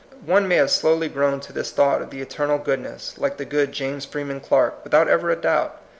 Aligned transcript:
One 0.25 0.47
may 0.47 0.55
have 0.55 0.71
slowly 0.71 1.09
grown 1.09 1.41
to 1.41 1.53
this 1.53 1.69
thought 1.69 2.01
of 2.01 2.09
the 2.09 2.23
eternal 2.23 2.57
goodness, 2.57 3.13
like 3.19 3.37
the 3.37 3.45
good 3.45 3.71
James 3.71 4.03
Freeman 4.03 4.39
Clarke, 4.39 4.83
without 4.83 5.07
ever 5.07 5.29
a 5.29 5.35
doubt. 5.35 5.77